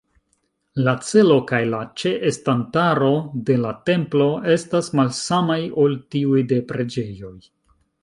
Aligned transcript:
La 0.85 0.93
celo 1.09 1.35
kaj 1.51 1.59
la 1.73 1.81
ĉe-estantaro 2.03 3.11
de 3.51 3.59
la 3.67 3.75
templo 3.93 4.33
estas 4.57 4.93
malsamaj 5.03 5.63
ol 5.85 5.99
tiuj 6.17 6.47
de 6.55 6.63
preĝejoj. 6.75 7.35